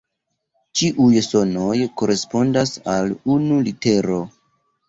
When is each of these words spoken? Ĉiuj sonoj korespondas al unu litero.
Ĉiuj 0.79 1.19
sonoj 1.25 1.75
korespondas 2.03 2.73
al 2.97 3.15
unu 3.37 3.63
litero. 3.71 4.21